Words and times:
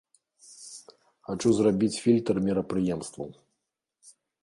Хачу 1.27 1.49
зрабіць 1.59 2.01
фільтр 2.07 2.35
мерапрыемстваў. 2.51 3.29